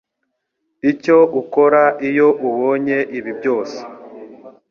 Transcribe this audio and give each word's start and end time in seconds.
Icyo 0.91 1.17
ukora 1.41 1.81
iyo 2.07 2.27
ubonye 2.47 2.97
ibi 3.17 3.31
byose 3.39 3.79